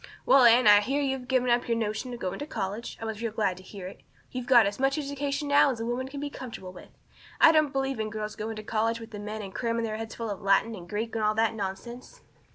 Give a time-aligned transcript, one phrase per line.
[0.25, 2.97] Well, Anne, I hear you've given up your notion of going to college.
[2.99, 4.01] I was real glad to hear it.
[4.31, 6.89] You've got as much education now as a woman can be comfortable with.
[7.39, 10.15] I don't believe in girls going to college with the men and cramming their heads
[10.15, 12.21] full of Latin and Greek and all that nonsense."